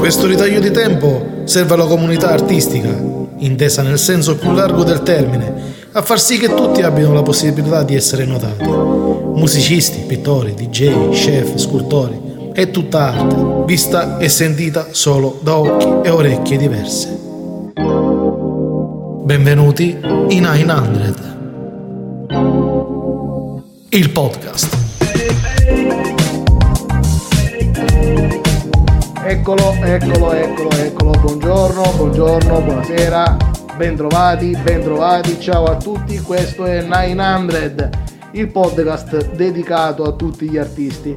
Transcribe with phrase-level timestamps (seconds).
[0.00, 2.88] Questo ritaglio di tempo serve alla comunità artistica,
[3.36, 5.52] intesa nel senso più largo del termine,
[5.92, 8.64] a far sì che tutti abbiano la possibilità di essere notati.
[8.64, 16.08] Musicisti, pittori, DJ, chef, scultori, è tutta arte, vista e sentita solo da occhi e
[16.08, 17.18] orecchie diverse.
[19.24, 19.98] Benvenuti
[20.28, 21.22] in 900,
[23.90, 24.78] il podcast.
[29.22, 33.36] Eccolo, eccolo, eccolo, eccolo, buongiorno, buongiorno, buonasera,
[33.76, 37.90] bentrovati, bentrovati, ciao a tutti, questo è 900,
[38.32, 41.14] il podcast dedicato a tutti gli artisti.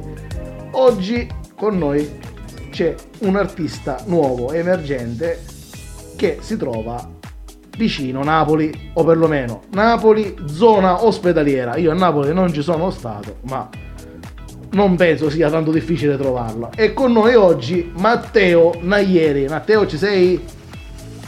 [0.72, 2.20] Oggi con noi
[2.70, 5.42] c'è un artista nuovo, emergente,
[6.14, 7.08] che si trova
[7.78, 11.76] vicino Napoli, o perlomeno Napoli, zona ospedaliera.
[11.76, 13.68] Io a Napoli non ci sono stato, ma
[14.74, 16.70] non penso sia tanto difficile trovarlo.
[16.76, 19.46] E con noi oggi Matteo Naglieri.
[19.46, 20.44] Matteo, ci sei?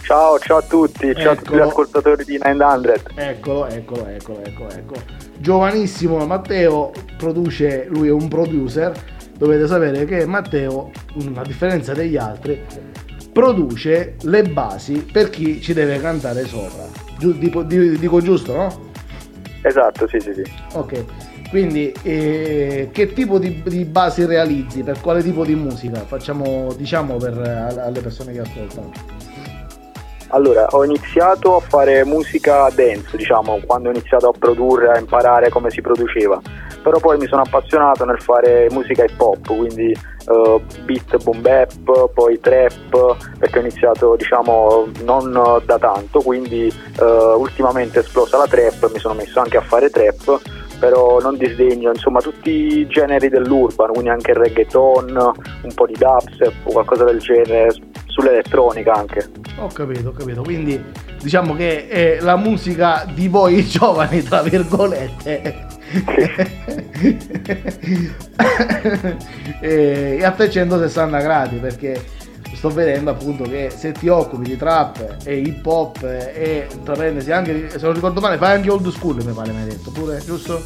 [0.02, 3.11] Ciao, ciao a tutti, ciao a tutti gli ascoltatori di 900.
[3.17, 4.94] Eccolo, eccolo, eccolo, eccolo, ecco.
[5.39, 8.92] Giovanissimo Matteo produce, lui è un producer.
[9.36, 10.91] Dovete sapere che Matteo,
[11.34, 12.64] a differenza degli altri,
[13.33, 16.84] produce le basi per chi ci deve cantare sopra.
[17.19, 18.84] Dico, dico giusto, no?
[19.62, 20.44] Esatto, sì, sì, sì.
[20.74, 21.05] Ok.
[21.48, 24.83] Quindi, eh, che tipo di, di, basi realizzi?
[24.83, 26.00] Per quale tipo di musica?
[26.00, 28.92] Facciamo, diciamo, per, alle persone che ascoltano.
[30.30, 35.50] Allora, ho iniziato a fare musica dance, diciamo, quando ho iniziato a produrre, a imparare
[35.50, 36.41] come si produceva.
[36.83, 42.11] Però poi mi sono appassionato nel fare musica hip hop, quindi uh, beat boom bap,
[42.12, 45.30] poi trap, perché ho iniziato, diciamo, non
[45.64, 49.91] da tanto, quindi uh, ultimamente è esplosa la trap, mi sono messo anche a fare
[49.91, 50.41] trap
[50.78, 55.94] però non disdegno insomma tutti i generi dell'urban, quindi anche il reggaeton, un po' di
[55.98, 57.74] dubstep o qualcosa del genere,
[58.06, 59.28] sull'elettronica anche.
[59.58, 60.83] Ho capito, ho capito, quindi
[61.20, 65.64] diciamo che è la musica di voi giovani, tra virgolette.
[69.61, 72.02] e a 360 gradi perché
[72.56, 77.70] sto vedendo appunto che se ti occupi di trap e hip hop e intraprendesi anche,
[77.70, 80.61] se non ricordo male, fai anche old school mi pare mi hai detto pure, giusto?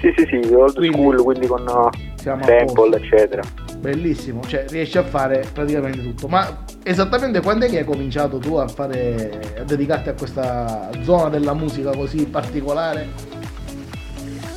[0.00, 3.42] Sì, sì, sì, old quindi, school, quindi con uh, sample, eccetera.
[3.78, 6.26] Bellissimo, cioè riesci a fare praticamente tutto.
[6.26, 11.28] Ma esattamente quando è che hai cominciato tu a fare, a dedicarti a questa zona
[11.28, 13.42] della musica così particolare?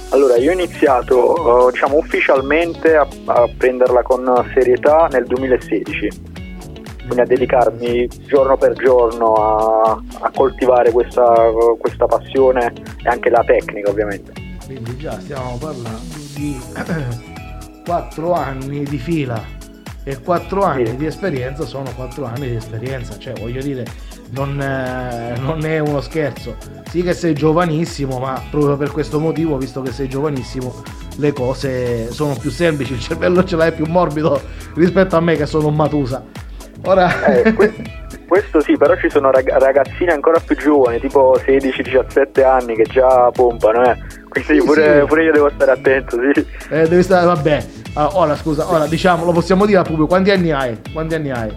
[0.10, 6.36] Allora, io ho iniziato, uh, diciamo, ufficialmente a, a prenderla con serietà nel 2016
[7.08, 11.34] quindi a dedicarmi giorno per giorno a, a coltivare questa,
[11.80, 14.34] questa, passione e anche la tecnica ovviamente.
[14.66, 16.60] Quindi già stiamo parlando di
[17.86, 19.57] 4 anni di fila
[20.08, 20.96] e 4 anni sì.
[20.96, 23.84] di esperienza sono 4 anni di esperienza, cioè voglio dire
[24.30, 26.56] non, eh, non, è uno scherzo.
[26.90, 30.82] Sì che sei giovanissimo, ma proprio per questo motivo, visto che sei giovanissimo,
[31.18, 34.42] le cose sono più semplici, il cervello ce l'hai più morbido
[34.76, 36.24] rispetto a me che sono un matusa.
[36.86, 37.26] Ora...
[37.26, 37.82] Eh, questo,
[38.30, 43.30] questo sì, però ci sono rag- ragazzine ancora più giovani, tipo 16-17 anni, che già
[43.32, 43.98] pompano, eh.
[44.30, 45.06] Quindi sì, pure, sì.
[45.06, 46.46] pure, io devo stare attento, sì.
[46.70, 47.66] Eh, devi stare, vabbè.
[47.98, 50.80] Allora, ora scusa, ora diciamo, lo possiamo dire al pubblico, quanti anni hai?
[50.94, 51.52] Quanti anni hai?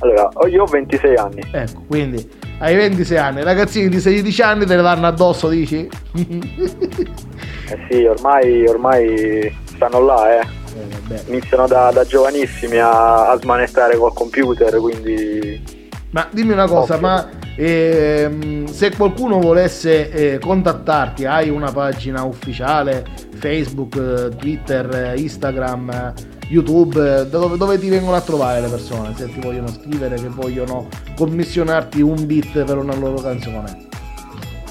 [0.00, 1.42] Allora, io ho 26 anni.
[1.52, 2.28] Ecco, quindi
[2.58, 5.88] hai 26 anni, ragazzini di 16 anni te ne vanno addosso, dici?
[6.12, 10.62] eh sì, ormai, ormai stanno là, eh
[11.08, 15.88] eh, iniziano da, da giovanissimi a, a, smanettare col computer, quindi...
[16.10, 17.06] Ma dimmi una cosa, Ovvio.
[17.06, 26.12] ma ehm, se qualcuno volesse eh, contattarti, hai una pagina ufficiale, Facebook, Twitter, Instagram,
[26.48, 29.14] YouTube, dove, dove, ti vengono a trovare le persone?
[29.16, 33.92] Se ti vogliono scrivere, che vogliono commissionarti un beat per una loro canzone?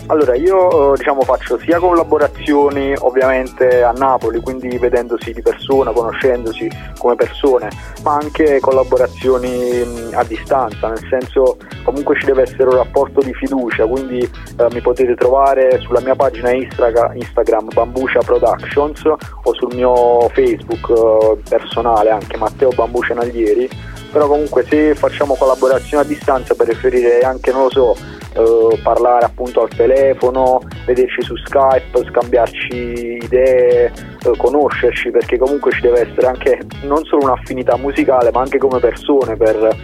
[0.08, 6.70] Allora, io eh, diciamo, faccio sia collaborazioni ovviamente a Napoli, quindi vedendosi di persona, conoscendosi
[6.98, 7.70] come persone,
[8.04, 13.86] ma anche collaborazioni a distanza, nel senso comunque ci deve essere un rapporto di fiducia,
[13.88, 20.90] quindi eh, mi potete trovare sulla mia pagina Instagram, Bambucia Productions o sul mio Facebook
[20.90, 23.70] eh, personale anche Matteo Bambucia Naglieri,
[24.14, 27.96] però comunque se facciamo collaborazioni a distanza preferirei anche, non lo so,
[28.36, 35.82] eh, parlare appunto al telefono, vederci su Skype, scambiarci idee, eh, conoscerci, perché comunque ci
[35.82, 39.76] deve essere anche non solo un'affinità musicale, ma anche come persone per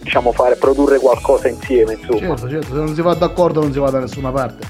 [0.00, 2.36] diciamo fare produrre qualcosa insieme, insomma.
[2.36, 4.66] Certo, certo, se non si va d'accordo non si va da nessuna parte.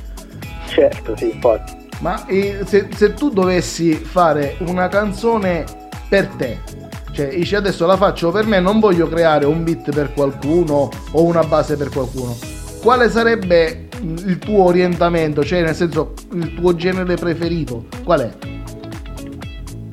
[0.68, 1.82] Certo, sì, infatti.
[2.00, 5.64] Ma eh, se, se tu dovessi fare una canzone
[6.06, 6.58] per te.
[7.14, 11.22] Cioè, dici adesso la faccio per me, non voglio creare un beat per qualcuno o
[11.22, 12.36] una base per qualcuno.
[12.82, 15.44] Quale sarebbe il tuo orientamento?
[15.44, 17.84] Cioè, nel senso, il tuo genere preferito?
[18.02, 18.30] Qual è?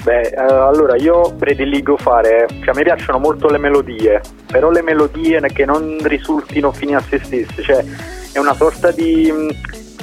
[0.03, 4.81] Beh, eh, allora io prediligo fare, cioè a me piacciono molto le melodie, però le
[4.81, 7.85] melodie che non risultino fini a se stesse, cioè
[8.33, 9.31] è una sorta di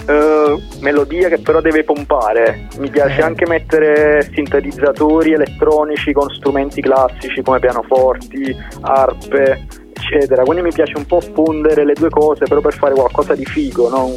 [0.08, 2.66] eh, melodia che però deve pompare.
[2.78, 3.22] Mi piace Eh.
[3.24, 10.42] anche mettere sintetizzatori elettronici con strumenti classici come pianoforti, arpe, eccetera.
[10.44, 13.88] Quindi mi piace un po' fondere le due cose, però per fare qualcosa di figo,
[13.90, 14.10] non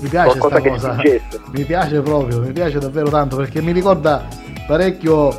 [0.00, 0.96] Mi piace qualcosa che cosa.
[1.52, 4.24] Mi piace proprio, mi piace davvero tanto perché mi ricorda
[4.68, 5.36] parecchio,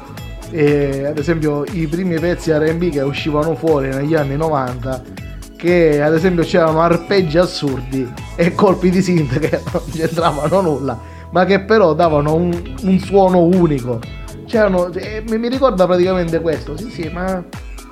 [0.52, 5.28] eh, ad esempio, i primi pezzi RB che uscivano fuori negli anni 90.
[5.60, 10.98] Che ad esempio c'erano arpeggi assurdi e colpi di synth che non c'entravano nulla,
[11.32, 14.00] ma che però davano un, un suono unico.
[14.46, 16.78] C'erano, eh, mi, ricorda praticamente questo.
[16.78, 17.44] Sì, sì, ma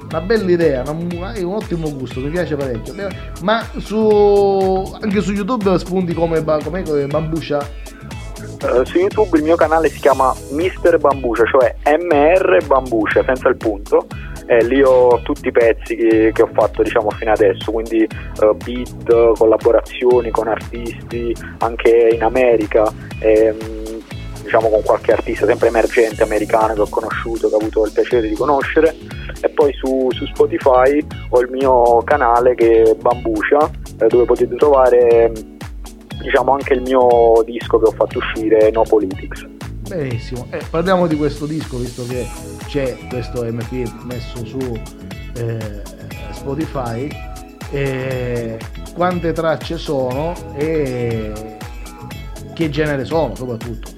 [0.10, 2.94] una bella idea, hai un ottimo gusto, mi piace parecchio.
[3.42, 9.58] Ma su anche su YouTube spunti come, come, come Bambuscia Eh, su YouTube il mio
[9.58, 11.00] canale si chiama Mr.
[11.00, 14.08] Bambucia, cioè MR Bambucia senza il punto.
[14.48, 18.56] E lì ho tutti i pezzi che, che ho fatto diciamo fino adesso, quindi eh,
[18.64, 23.58] beat, collaborazioni con artisti anche in America, ehm,
[24.42, 28.28] diciamo con qualche artista sempre emergente americano che ho conosciuto, che ho avuto il piacere
[28.28, 28.96] di conoscere.
[29.42, 33.70] E poi su, su Spotify ho il mio canale che è Bambucia,
[34.00, 35.32] eh, dove potete trovare
[36.22, 39.46] diciamo anche il mio disco che ho fatto uscire No Politics
[39.88, 42.26] Benissimo, eh, parliamo di questo disco visto che
[42.68, 44.80] c'è questo MP messo su
[45.38, 45.82] eh,
[46.32, 47.10] Spotify.
[47.72, 48.58] Eh,
[48.94, 51.58] quante tracce sono e
[52.54, 53.90] che genere sono soprattutto?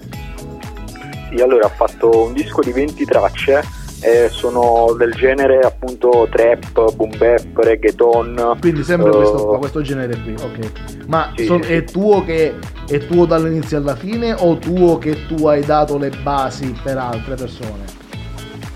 [1.30, 3.62] sì, allora ho fatto un disco di 20 tracce
[4.02, 9.82] e sono del genere appunto trap, boom bap, reggaeton Quindi sempre Eh, questo, qua, questo
[9.82, 10.72] genere qui, ok.
[11.08, 12.56] Ma Sì, son- sì, è tuo che
[12.90, 17.36] è tuo dall'inizio alla fine o tuo che tu hai dato le basi per altre
[17.36, 18.08] persone?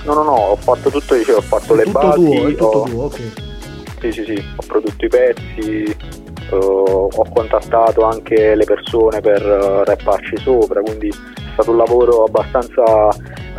[0.05, 2.51] No no no ho fatto tutto io, ho fatto È le tutto basi tuo, è
[2.55, 3.21] tutto ho, tuo, ok.
[3.99, 5.83] sì sì sì ho prodotto i pezzi
[6.51, 12.23] eh, ho contattato anche le persone per eh, rapparci sopra quindi è stato un lavoro
[12.25, 12.83] abbastanza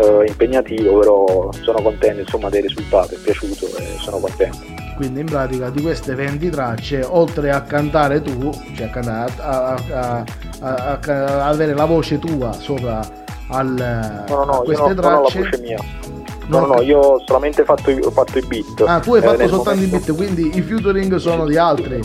[0.00, 4.58] eh, impegnativo però sono contento insomma dei risultati è piaciuto e sono contento
[4.96, 9.74] Quindi in pratica di queste 20 tracce, oltre a cantare tu, cioè a, cantare, a,
[9.92, 10.24] a-
[10.60, 13.00] a- avere la voce tua sopra
[13.48, 15.38] al, No, no, a no, io queste no- non ho la tracce.
[15.40, 15.78] voce mia.
[16.46, 18.82] No, no, no, io ho solamente fatto, i- ho fatto i beat.
[18.86, 21.56] Ah, tu hai Eh, fatto nel soltanto i momento- beat, quindi i featuring sono di
[21.56, 22.00] altri.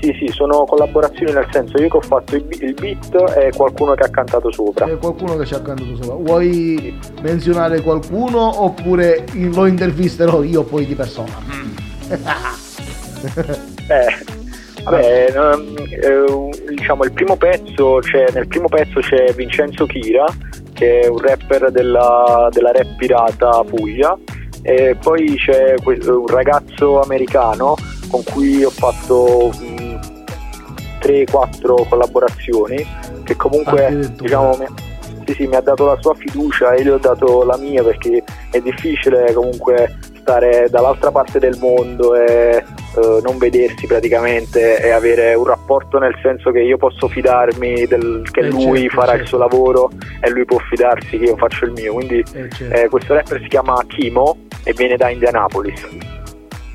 [0.00, 2.44] Sì, sì, sono collaborazioni nel senso io che ho fatto il,
[2.74, 4.84] beat e qualcuno che ha cantato sopra.
[4.86, 6.14] C'è qualcuno che ci ha cantato sopra.
[6.16, 11.32] Vuoi menzionare qualcuno oppure lo intervisterò io poi di persona?
[13.88, 20.24] Eh, vabbè, ehm, eh, diciamo il primo pezzo, c'è, nel primo pezzo c'è Vincenzo Chira,
[20.74, 24.14] che è un rapper della, della rap pirata Puglia,
[24.60, 27.76] e poi c'è un ragazzo americano
[28.08, 29.50] con cui ho fatto
[31.00, 32.86] 3-4 collaborazioni,
[33.24, 34.66] che comunque diciamo, mi,
[35.26, 37.82] sì, sì, mi ha dato la sua fiducia e io gli ho dato la mia
[37.82, 42.62] perché è difficile comunque stare dall'altra parte del mondo e
[42.96, 48.28] eh, non vedersi praticamente e avere un rapporto nel senso che io posso fidarmi del-
[48.30, 49.26] che Eh, lui certo, farà il certo.
[49.26, 51.92] suo lavoro e lui può fidarsi che io faccio il mio.
[51.94, 52.74] Quindi Eh, certo.
[52.74, 55.86] eh, questo rapper si chiama Kimo e viene da Indianapolis.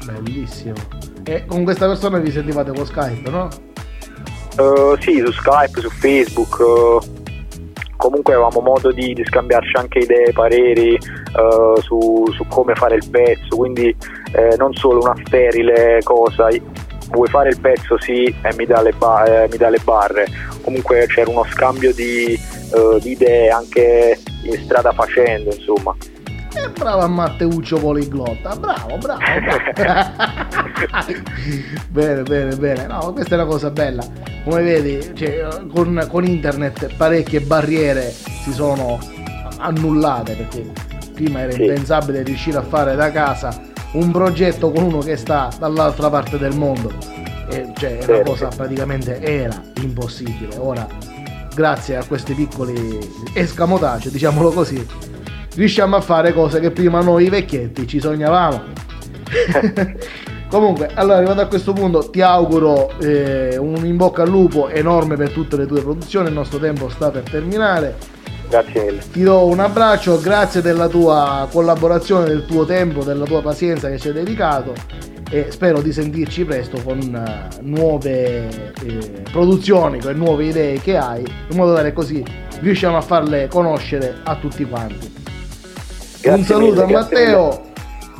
[0.05, 0.73] Bellissimo.
[1.23, 3.47] E con questa persona vi sentivate con Skype, no?
[4.57, 6.59] Eh, sì, su Skype, su Facebook.
[6.59, 7.17] eh,
[7.99, 13.09] comunque avevamo modo di, di scambiarci anche idee, pareri eh, su, su come fare il
[13.09, 13.93] pezzo, quindi
[14.31, 16.47] eh, non solo una sterile cosa,
[17.11, 17.99] vuoi fare il pezzo?
[17.99, 20.27] Sì e mi dà le, ba- eh, mi dà le barre,
[20.63, 25.93] comunque c'era uno scambio di, eh, di idee anche in strada facendo, insomma.
[26.51, 29.19] E bravo a Matteuccio Poliglotta, bravo, bravo,
[29.75, 30.09] bravo.
[31.89, 32.87] bene, bene, bene.
[32.87, 34.03] No, questa è una cosa bella.
[34.43, 38.97] Come vedi, cioè, con, con internet parecchie barriere si sono
[39.57, 40.71] annullate perché
[41.13, 41.61] prima era Sì.
[41.61, 46.55] impensabile riuscire a fare da casa un progetto con uno che sta dall'altra parte del
[46.55, 46.91] mondo.
[47.49, 50.55] E, cioè, è una cosa praticamente era impossibile.
[50.57, 50.87] Ora,
[51.53, 52.97] grazie a questi piccoli
[53.33, 54.85] escamotage, diciamolo così,
[55.59, 58.61] riusciamo a fare cose che prima noi vecchietti ci sognavamo.
[60.49, 65.17] Comunque, allora arrivato a questo punto ti auguro eh, un in bocca al lupo enorme
[65.17, 69.03] per tutte le tue produzioni, il nostro tempo sta per terminare Grazie mille.
[69.11, 73.99] Ti do un abbraccio, grazie della tua collaborazione, del tuo tempo, della tua pazienza che
[73.99, 74.73] ci hai dedicato
[75.29, 81.23] e spero di sentirci presto con uh, nuove eh, produzioni, con nuove idee che hai,
[81.49, 82.25] in modo tale così
[82.61, 85.18] riusciamo a farle conoscere a tutti quanti.
[86.21, 87.47] Grazie un saluto mille, a Matteo.
[87.47, 87.67] Mille.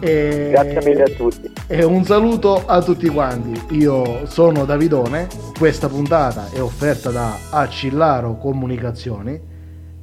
[0.02, 0.50] E...
[0.52, 1.52] Grazie mille a tutti.
[1.68, 3.76] E un saluto a tutti quanti.
[3.76, 5.28] Io sono Davidone.
[5.58, 9.40] Questa puntata è offerta da Accillaro Comunicazioni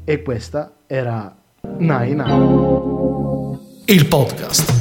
[0.05, 1.35] e questa era
[1.79, 2.27] Naina.
[3.87, 4.75] Il podcast.